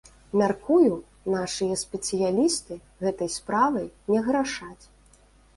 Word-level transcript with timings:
Мяркую, 0.41 0.93
нашыя 1.33 1.75
спецыялісты 1.83 2.79
гэтай 3.05 3.29
справай 3.37 3.87
не 4.15 4.19
грашаць. 4.31 4.85